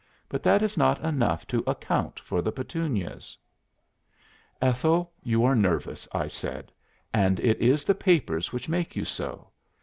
[0.27, 3.37] But that is not enough to account for the Petunias.'"
[4.59, 6.71] "'Ethel, you are nervous,' I said.
[7.13, 9.49] 'And it is the papers which make you so.